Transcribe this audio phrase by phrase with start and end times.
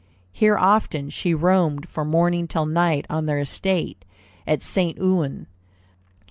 [0.31, 4.03] Here often she roamed from morning till night on their estate
[4.47, 4.97] at St.
[4.99, 5.45] Ouen.